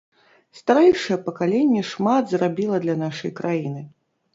[0.59, 3.91] Старэйшае пакаленне шмат зрабіла для нашай краіны.